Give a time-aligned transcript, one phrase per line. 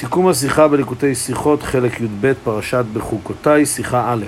[0.00, 4.24] סיכום השיחה בליקוטי שיחות, חלק י"ב, פרשת בחוקותיי, שיחה א'.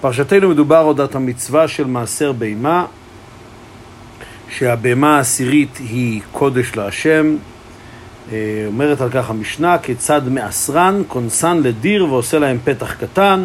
[0.00, 2.86] פרשתנו מדובר אודות המצווה של מעשר בהמה,
[4.50, 7.36] שהבהמה העשירית היא קודש להשם.
[8.32, 13.44] אה, אומרת על כך המשנה, כיצד מעשרן, כונסן לדיר ועושה להם פתח קטן,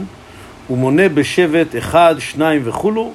[0.70, 3.14] ומונה בשבט אחד, שניים וכולו,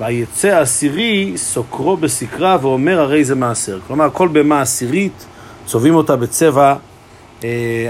[0.00, 3.78] והיצא העשירי סוקרו בסקרה ואומר הרי זה מעשר.
[3.86, 5.26] כלומר, כל בהמה עשירית
[5.66, 6.74] צובעים אותה בצבע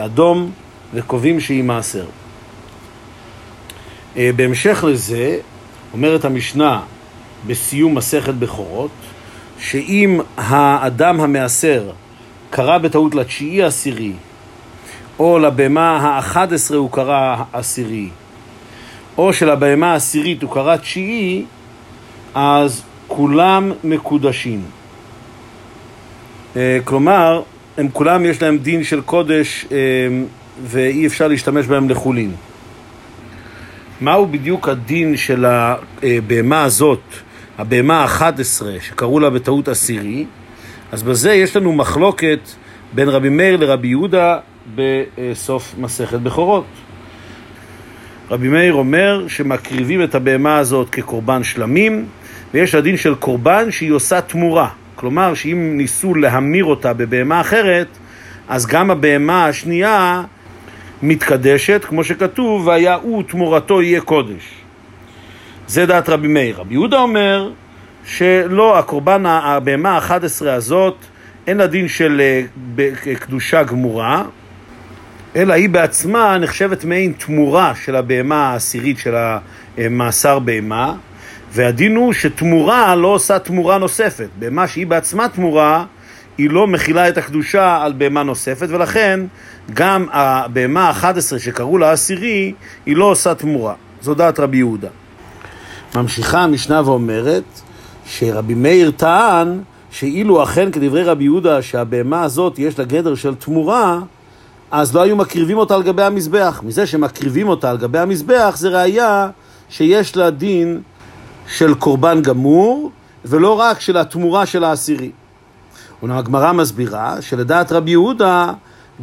[0.05, 0.51] אדום
[0.95, 2.05] וקובעים שהיא מעשר.
[4.17, 5.39] אה, בהמשך לזה,
[5.93, 6.81] אומרת המשנה
[7.47, 8.91] בסיום מסכת בכורות,
[9.59, 11.91] שאם האדם המעשר
[12.51, 14.13] קרא בטעות לתשיעי עשירי,
[15.19, 18.09] או לבהמה האחד עשרה הוא קרא עשירי,
[19.19, 21.45] או שלבהמה העשירית הוא קרא תשיעי,
[22.35, 24.63] אז כולם מקודשים.
[26.57, 27.43] אה, כלומר,
[27.77, 29.77] הם כולם יש להם דין של קודש אה,
[30.63, 32.33] ואי אפשר להשתמש בהם לחולין.
[34.01, 37.03] מהו בדיוק הדין של הבהמה הזאת,
[37.59, 40.25] הבהמה ה-11, שקראו לה בטעות עשירי?
[40.93, 42.39] אז בזה יש לנו מחלוקת
[42.93, 44.39] בין רבי מאיר לרבי יהודה
[44.75, 46.67] בסוף מסכת בכורות.
[48.31, 52.07] רבי מאיר אומר שמקריבים את הבהמה הזאת כקורבן שלמים,
[52.55, 54.69] ויש הדין של קורבן שהיא עושה תמורה.
[54.97, 57.87] כלומר, שאם ניסו להמיר אותה בבהמה אחרת,
[58.49, 60.23] אז גם הבהמה השנייה
[61.03, 64.45] מתקדשת, כמו שכתוב, והיה הוא תמורתו יהיה קודש.
[65.69, 66.57] זה דעת רבי מאיר.
[66.57, 67.51] רבי יהודה אומר
[68.07, 70.97] שלא, הקורבן, הבהמה ה-11 הזאת,
[71.47, 72.21] אין לה דין של
[72.79, 74.25] אה, קדושה גמורה,
[75.37, 79.15] אלא היא בעצמה נחשבת מעין תמורה של הבהמה העשירית של
[79.79, 80.95] המאסר בהמה,
[81.57, 84.29] והדין הוא שתמורה לא עושה תמורה נוספת.
[84.39, 85.85] בהמה שהיא בעצמה תמורה,
[86.39, 89.21] היא לא מכילה את הקדושה על בהמה נוספת, ולכן
[89.75, 92.53] גם הבהמה ה-11 שקראו לה עשירי,
[92.87, 93.75] היא לא עושה תמורה.
[94.03, 94.89] זו דעת רבי יהודה.
[95.95, 97.61] ממשיכה המשנה ואומרת
[98.07, 103.99] שרבי מאיר טען שאילו אכן כדברי רבי יהודה שהבהמה הזאת יש לה גדר של תמורה,
[104.71, 106.61] אז לא היו מקריבים אותה על גבי המזבח.
[106.65, 109.29] מזה שמקריבים אותה על גבי המזבח זה ראייה
[109.69, 110.81] שיש לה דין
[111.49, 112.91] של קורבן גמור,
[113.25, 115.11] ולא רק של התמורה של העשירי.
[116.03, 118.53] אומנם הגמרא מסבירה שלדעת רבי יהודה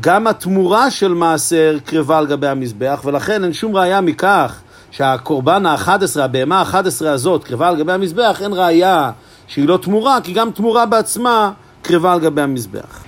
[0.01, 4.61] גם התמורה של מעשר קרבה על גבי המזבח, ולכן אין שום ראייה מכך
[4.91, 9.11] שהקורבן ה-11, הבהמה ה-11 הזאת, קרבה על גבי המזבח, אין ראייה
[9.47, 13.03] שהיא לא תמורה, כי גם תמורה בעצמה קרבה על גבי המזבח.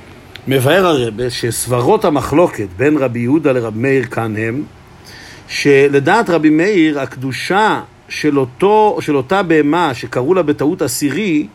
[0.47, 4.63] מבאר הרבה שסברות המחלוקת בין רבי יהודה לרבי מאיר כאן הם
[5.47, 11.47] שלדעת רבי מאיר הקדושה של, אותו, של אותה בהמה שקראו לה בטעות עשירי,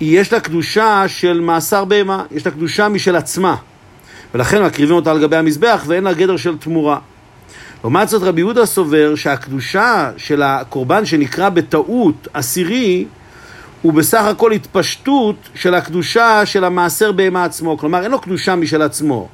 [0.00, 3.56] יש לה קדושה של מאסר בהמה, יש לה קדושה משל עצמה.
[4.34, 6.98] ולכן מקריבים אותה על גבי המזבח ואין לה גדר של תמורה.
[7.84, 13.04] לעומת זאת רבי יהודה סובר שהקדושה של הקורבן שנקרא בטעות עשירי
[13.82, 17.78] הוא בסך הכל התפשטות של הקדושה של המעשר בהמה עצמו.
[17.78, 19.28] כלומר, אין לו קדושה משל עצמו.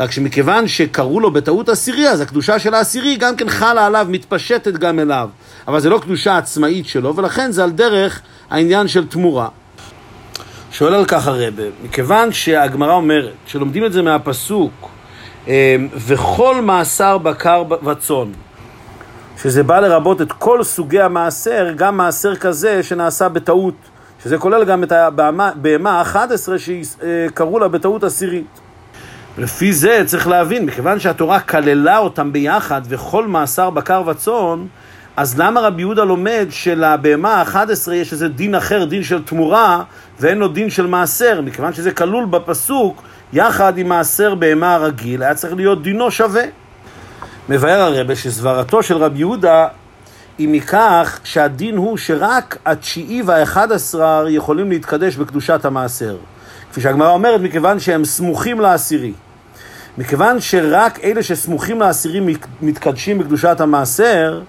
[0.00, 4.72] רק שמכיוון שקראו לו בטעות עשירי, אז הקדושה של העשירי גם כן חלה עליו, מתפשטת
[4.72, 5.28] גם אליו.
[5.68, 9.48] אבל זה לא קדושה עצמאית שלו, ולכן זה על דרך העניין של תמורה.
[10.70, 14.88] שואל על כך הרבה, מכיוון שהגמרא אומרת, שלומדים את זה מהפסוק,
[15.46, 15.52] אמ,
[15.94, 18.32] וכל מאסר בקר וצאן,
[19.42, 23.74] שזה בא לרבות את כל סוגי המעשר, גם מעשר כזה שנעשה בטעות,
[24.22, 28.63] שזה כולל גם את הבהמה ה-11 שקראו לה בטעות עשירית.
[29.38, 34.66] לפי זה צריך להבין, מכיוון שהתורה כללה אותם ביחד וכל מאסר בקר וצאן,
[35.16, 39.82] אז למה רבי יהודה לומד שלבהמה ה-11 יש איזה דין אחר, דין של תמורה,
[40.20, 41.40] ואין לו דין של מעשר?
[41.40, 43.02] מכיוון שזה כלול בפסוק
[43.32, 46.44] יחד עם מעשר בהמה הרגיל, היה צריך להיות דינו שווה.
[47.48, 49.66] מבאר הרבה שסברתו של רבי יהודה
[50.38, 56.16] היא מכך שהדין הוא שרק התשיעי והאחד עשר יכולים להתקדש בקדושת המעשר.
[56.74, 59.12] כפי שהגמרא אומרת, מכיוון שהם סמוכים לעשירי.
[59.98, 64.42] מכיוון שרק אלה שסמוכים לעשירי מתקדשים בקדושת המעשר,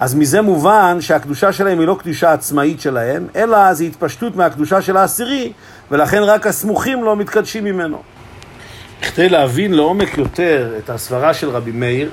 [0.00, 4.96] אז מזה מובן שהקדושה שלהם היא לא קדושה עצמאית שלהם, אלא זו התפשטות מהקדושה של
[4.96, 5.52] העשירי,
[5.90, 8.02] ולכן רק הסמוכים לא מתקדשים ממנו.
[9.02, 12.10] כדי להבין לעומק יותר את הסברה של רבי מאיר,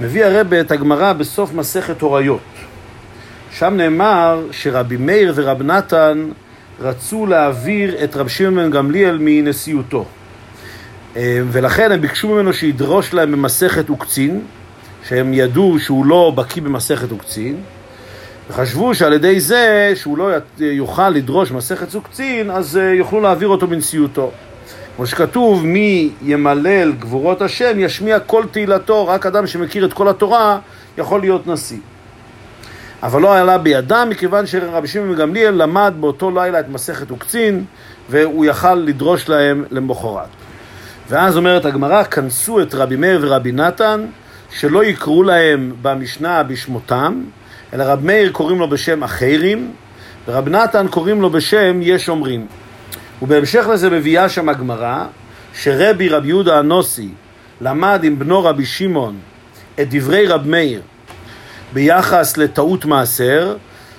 [0.00, 2.40] מביא הרבה את הגמרא בסוף מסכת הוריות.
[3.52, 6.28] שם נאמר שרבי מאיר ורב נתן
[6.80, 10.04] רצו להעביר את רב שמעון גמליאל מנשיאותו.
[11.16, 14.40] אה, ולכן הם ביקשו ממנו שידרוש להם במסכת וקצין,
[15.08, 17.56] שהם ידעו שהוא לא בקיא במסכת וקצין,
[18.50, 23.66] וחשבו שעל ידי זה שהוא לא יוכל לדרוש מסכת וקצין, אז אה, יוכלו להעביר אותו
[23.66, 24.30] בנשיאותו.
[24.96, 30.58] כמו שכתוב, מי ימלל גבורות השם, ישמיע כל תהילתו, רק אדם שמכיר את כל התורה
[30.98, 31.78] יכול להיות נשיא.
[33.02, 37.64] אבל לא עלה בידם, מכיוון שרבי שמעון גמליאל למד באותו לילה את מסכת וקצין,
[38.10, 40.28] והוא יכל לדרוש להם למחרת.
[41.08, 44.06] ואז אומרת הגמרא, כנסו את רבי מאיר ורבי נתן,
[44.50, 47.22] שלא יקראו להם במשנה בשמותם,
[47.74, 49.72] אלא רבי מאיר קוראים לו בשם אחרים,
[50.28, 52.46] ורבי נתן קוראים לו בשם יש אומרים.
[53.22, 55.04] ובהמשך לזה מביאה שם הגמרא,
[55.54, 57.08] שרבי רבי יהודה הנוסי
[57.60, 59.18] למד עם בנו רבי שמעון
[59.80, 60.80] את דברי רב מאיר
[61.72, 63.56] ביחס לטעות מעשר,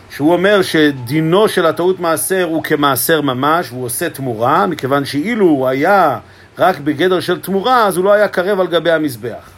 [0.09, 5.67] שהוא אומר שדינו של הטעות מעשר הוא כמעשר ממש, והוא עושה תמורה, מכיוון שאילו הוא
[5.67, 6.19] היה
[6.57, 9.49] רק בגדר של תמורה, אז הוא לא היה קרב על גבי המזבח.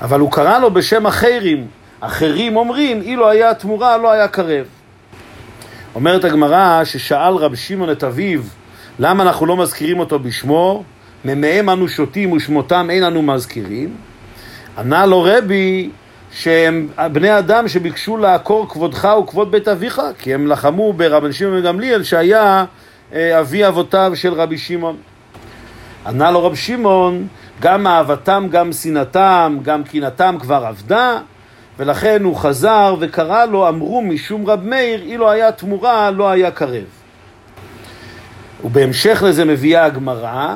[0.00, 1.66] אבל הוא קרא לו בשם אחרים.
[2.00, 4.66] אחרים אומרים, אילו היה תמורה, לא היה קרב.
[5.94, 8.40] אומרת הגמרא ששאל רב שמעון את אביו,
[8.98, 10.84] למה אנחנו לא מזכירים אותו בשמו?
[11.24, 13.94] ממהם אנו שותים ושמותם אין אנו מזכירים.
[14.78, 15.90] ענה לו רבי
[16.32, 22.02] שהם בני אדם שביקשו לעקור כבודך וכבוד בית אביך, כי הם לחמו ברבן שמעון וגמליאל
[22.02, 22.64] שהיה
[23.12, 24.96] אה, אבי אבותיו של רבי שמעון.
[26.06, 27.26] ענה לו רב שמעון,
[27.60, 31.18] גם אהבתם, גם שנאתם, גם קנאתם כבר עבדה,
[31.78, 36.84] ולכן הוא חזר וקרא לו, אמרו משום רב מאיר, אילו היה תמורה, לא היה קרב.
[38.64, 40.54] ובהמשך לזה מביאה הגמרא,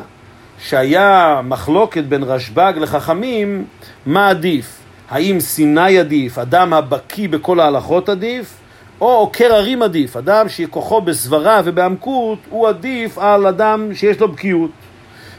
[0.59, 3.65] שהיה מחלוקת בין רשב"ג לחכמים,
[4.07, 4.84] מה עדיף?
[5.11, 8.55] האם סיני עדיף, אדם הבקיא בכל ההלכות עדיף,
[9.01, 14.71] או עוקר הרים עדיף, אדם שכוחו בסברה ובעמקות הוא עדיף על אדם שיש לו בקיאות.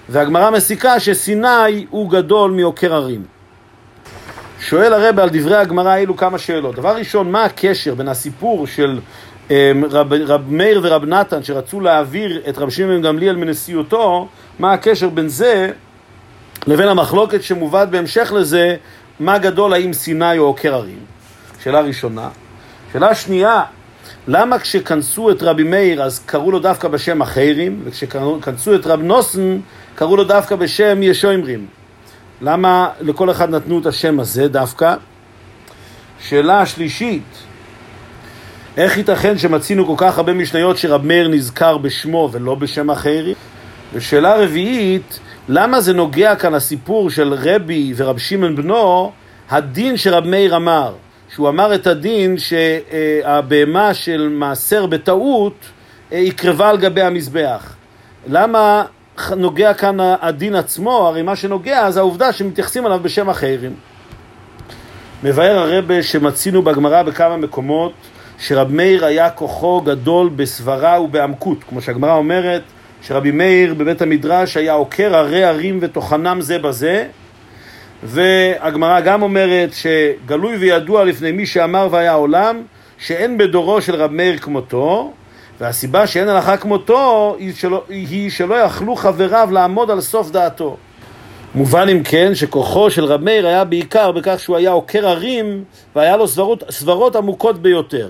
[0.10, 3.24] והגמרא מסיקה שסיני הוא גדול מעוקר הרים.
[4.60, 6.76] שואל הרב על דברי הגמרא האלו כמה שאלות.
[6.76, 9.00] דבר ראשון, מה הקשר בין הסיפור של
[9.50, 14.28] אמ, רב, רב מאיר ורב נתן שרצו להעביר את רב שמעון גמליאל מנשיאותו,
[14.60, 15.72] מה הקשר בין זה
[16.68, 18.76] לבין המחלוקת שמובאת בהמשך לזה,
[19.20, 21.00] מה גדול האם סיני או עוקר הרים?
[21.64, 22.30] שאלה ראשונה.
[22.94, 23.64] שאלה שנייה,
[24.28, 29.60] למה כשכנסו את רבי מאיר אז קראו לו דווקא בשם אחרים, וכשכנסו את רב נוסן
[29.96, 31.66] קראו לו דווקא בשם ישוימרים?
[32.42, 34.96] למה לכל אחד נתנו את השם הזה דווקא?
[36.20, 37.44] שאלה שלישית,
[38.78, 43.36] איך ייתכן שמצינו כל כך הרבה משניות שרב מאיר נזכר בשמו ולא בשם אחרים?
[43.94, 49.12] ושאלה רביעית, למה זה נוגע כאן הסיפור של רבי ורב שמעון בנו,
[49.50, 50.94] הדין שרב מאיר אמר,
[51.30, 55.54] שהוא אמר את הדין שהבהמה של מעשר בטעות
[56.12, 57.76] אה, יקרבה על גבי המזבח.
[58.28, 58.84] למה
[59.38, 61.08] נוגע כאן הדין עצמו?
[61.08, 63.74] הרי מה שנוגע זה העובדה שמתייחסים עליו בשם אחרים.
[65.24, 67.94] מבאר הרבה שמצינו בגמרא בכמה מקומות
[68.40, 72.62] שרב מאיר היה כוחו גדול בסברה ובעמקות, כמו שהגמרא אומרת
[73.08, 77.08] שרבי מאיר בבית המדרש היה עוקר הרי ערים וטוחנם זה בזה
[78.04, 82.62] והגמרא גם אומרת שגלוי וידוע לפני מי שאמר והיה עולם
[82.98, 85.14] שאין בדורו של רב מאיר כמותו
[85.60, 90.78] והסיבה שאין הלכה כמותו היא שלא, היא שלא יכלו חבריו לעמוד על סוף דעתו.
[91.56, 95.64] מובן אם כן שכוחו של רב מאיר היה בעיקר בכך שהוא היה עוקר הרים
[95.96, 98.10] והיה לו סברות, סברות עמוקות ביותר.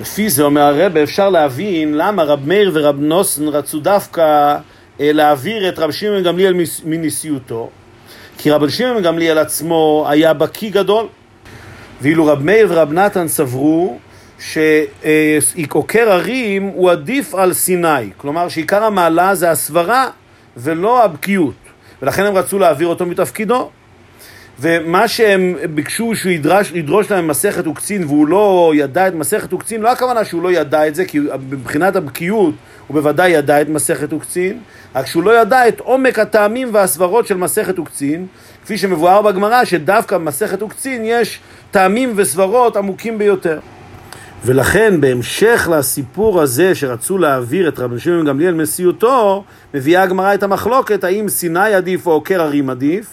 [0.00, 4.56] לפי זה אומר הרבה אפשר להבין למה רב מאיר ורב נוסן רצו דווקא
[5.00, 6.54] אה, להעביר את רב שמעון גמליאל
[6.84, 7.70] מנשיאותו
[8.38, 11.06] כי רב שמעון גמליאל עצמו היה בקיא גדול.
[12.02, 13.98] ואילו רב מאיר ורב נתן סברו
[14.38, 18.10] שעוקר הרים הוא עדיף על סיני.
[18.16, 20.08] כלומר שעיקר המעלה זה הסברה
[20.56, 21.54] ולא הבקיאות.
[22.02, 23.70] ולכן הם רצו להעביר אותו מתפקידו
[24.60, 29.80] ומה שהם ביקשו שהוא ידרש, ידרוש להם מסכת וקצין והוא לא ידע את מסכת וקצין,
[29.80, 32.54] לא הכוונה שהוא לא ידע את זה, כי מבחינת הבקיאות
[32.86, 34.58] הוא בוודאי ידע את מסכת וקצין,
[34.94, 38.26] רק שהוא לא ידע את עומק הטעמים והסברות של מסכת וקצין,
[38.64, 41.40] כפי שמבואר בגמרא שדווקא במסכת וקצין יש
[41.70, 43.58] טעמים וסברות עמוקים ביותר.
[44.44, 49.44] ולכן בהמשך לסיפור הזה שרצו להעביר את רבי שמעון גמליאל מסיעותו,
[49.74, 53.06] מביאה הגמרא את המחלוקת האם סיני עדיף או עוקר הרים עדיף,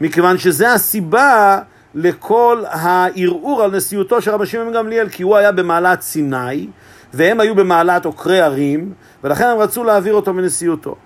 [0.00, 1.58] מכיוון שזה הסיבה
[1.94, 6.66] לכל הערעור על נשיאותו של רבי שמעון גמליאל, כי הוא היה במעלת סיני,
[7.14, 8.92] והם היו במעלת עוקרי ערים,
[9.24, 10.96] ולכן הם רצו להעביר אותו מנשיאותו.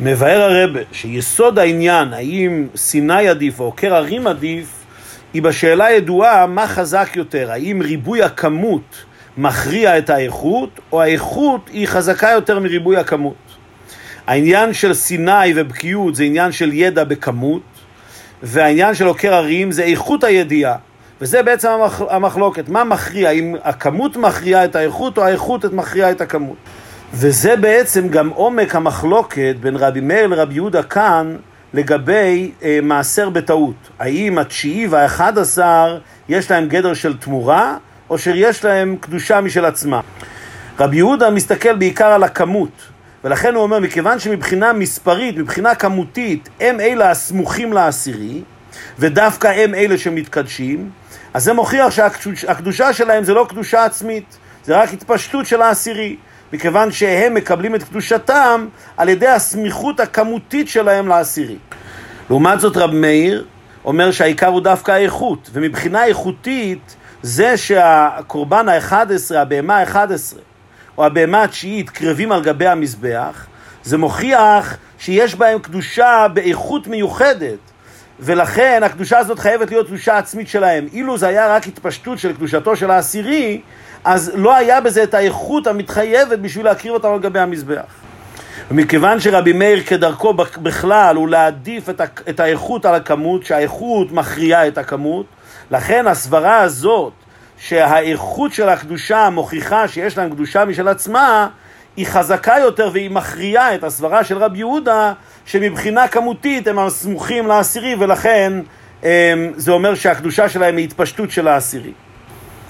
[0.00, 4.66] מבאר הרבה שיסוד העניין, האם סיני עדיף או עוקר ערים עדיף,
[5.34, 9.04] היא בשאלה ידועה מה חזק יותר, האם ריבוי הכמות
[9.36, 13.34] מכריע את האיכות, או האיכות היא חזקה יותר מריבוי הכמות.
[14.26, 17.62] העניין של סיני ובקיאות זה עניין של ידע בכמות,
[18.44, 20.76] והעניין של עוקר הרים זה איכות הידיעה.
[21.20, 22.02] וזה בעצם המח...
[22.10, 26.56] המחלוקת, מה מכריע, אם הכמות מכריעה את האיכות או האיכות מכריעה את הכמות.
[27.14, 31.36] וזה בעצם גם עומק המחלוקת בין רבי מאיר לרבי יהודה כאן
[31.74, 33.90] לגבי אה, מעשר בטעות.
[33.98, 35.98] האם התשיעי והאחד עשר
[36.28, 37.76] יש להם גדר של תמורה,
[38.10, 40.00] או שיש להם קדושה משל עצמה.
[40.80, 42.88] רבי יהודה מסתכל בעיקר על הכמות,
[43.24, 48.42] ולכן הוא אומר, מכיוון שמבחינה מספרית, מבחינה כמותית, הם אלה הסמוכים לעשירי,
[48.98, 50.90] ודווקא הם אלה שמתקדשים,
[51.34, 56.16] אז זה מוכיח שהקדושה שלהם זה לא קדושה עצמית, זה רק התפשטות של העשירי,
[56.52, 58.66] מכיוון שהם מקבלים את קדושתם
[58.96, 61.56] על ידי הסמיכות הכמותית שלהם לעשירי.
[62.30, 63.44] לעומת זאת רב מאיר
[63.84, 70.36] אומר שהעיקר הוא דווקא האיכות, ומבחינה איכותית זה שהקורבן ה-11, הבהמה ה-11,
[70.98, 73.46] או הבהמה התשיעית קרבים על גבי המזבח,
[73.84, 77.58] זה מוכיח שיש בהם קדושה באיכות מיוחדת,
[78.20, 80.86] ולכן הקדושה הזאת חייבת להיות קדושה עצמית שלהם.
[80.92, 83.60] אילו זה היה רק התפשטות של קדושתו של העשירי,
[84.04, 87.82] אז לא היה בזה את האיכות המתחייבת בשביל להקריב אותם על גבי המזבח.
[88.70, 94.68] ומכיוון שרבי מאיר כדרכו בכלל הוא להעדיף את, ה- את האיכות על הכמות, שהאיכות מכריעה
[94.68, 95.26] את הכמות,
[95.70, 97.12] לכן הסברה הזאת
[97.58, 101.48] שהאיכות של הקדושה מוכיחה שיש להם קדושה משל עצמה,
[101.96, 105.12] היא חזקה יותר והיא מכריעה את הסברה של רבי יהודה,
[105.46, 108.52] שמבחינה כמותית הם הסמוכים לעשירי, ולכן
[109.02, 109.08] אמ,
[109.56, 111.92] זה אומר שהקדושה שלהם היא התפשטות של העשירי.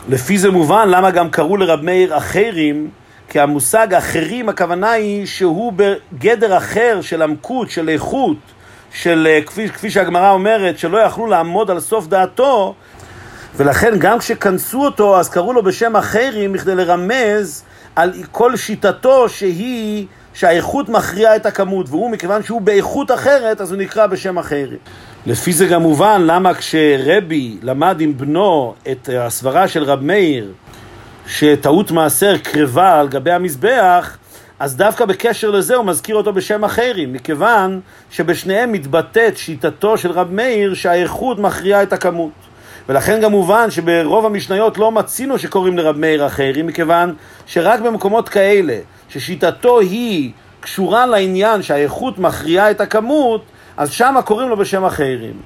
[0.08, 2.90] לפי זה מובן למה גם קראו לרב מאיר אחרים,
[3.28, 8.36] כי המושג אחרים הכוונה היא שהוא בגדר אחר של עמקות, של איכות,
[8.92, 12.74] של אה, כפי, כפי שהגמרא אומרת, שלא יכלו לעמוד על סוף דעתו,
[13.56, 17.62] ולכן גם כשכנסו אותו אז קראו לו בשם אחרים בכדי לרמז
[17.96, 23.78] על כל שיטתו שהיא, שהאיכות מכריעה את הכמות, והוא מכיוון שהוא באיכות אחרת אז הוא
[23.78, 24.78] נקרא בשם אחרים.
[25.26, 30.52] לפי זה גם מובן למה כשרבי למד עם בנו את הסברה של רב מאיר
[31.26, 34.18] שטעות מעשר קרבה על גבי המזבח
[34.58, 37.80] אז דווקא בקשר לזה הוא מזכיר אותו בשם אחרים, מכיוון
[38.10, 42.53] שבשניהם מתבטאת שיטתו של רב מאיר שהאיכות מכריעה את הכמות.
[42.88, 47.14] ולכן גם מובן שברוב המשניות לא מצינו שקוראים לרב מאיר אחרים, מכיוון
[47.46, 53.44] שרק במקומות כאלה, ששיטתו היא קשורה לעניין שהאיכות מכריעה את הכמות,
[53.76, 55.34] אז שמה קוראים לו בשם אחרים.